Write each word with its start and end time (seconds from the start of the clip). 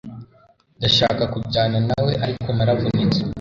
Ndashaka 0.77 1.23
kujyana 1.33 1.77
nawe 1.87 2.11
ariko 2.25 2.47
naravunitse 2.55 3.19